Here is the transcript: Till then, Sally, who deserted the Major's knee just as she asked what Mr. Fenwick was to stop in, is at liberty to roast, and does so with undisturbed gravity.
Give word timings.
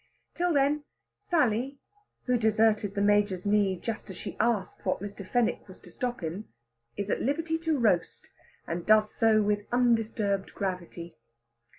Till 0.33 0.51
then, 0.51 0.83
Sally, 1.19 1.77
who 2.23 2.35
deserted 2.35 2.95
the 2.95 3.03
Major's 3.03 3.45
knee 3.45 3.77
just 3.77 4.09
as 4.09 4.17
she 4.17 4.35
asked 4.39 4.83
what 4.83 4.99
Mr. 4.99 5.23
Fenwick 5.23 5.67
was 5.67 5.79
to 5.81 5.91
stop 5.91 6.23
in, 6.23 6.45
is 6.97 7.11
at 7.11 7.21
liberty 7.21 7.59
to 7.59 7.77
roast, 7.77 8.31
and 8.65 8.83
does 8.83 9.13
so 9.13 9.43
with 9.43 9.67
undisturbed 9.71 10.55
gravity. 10.55 11.17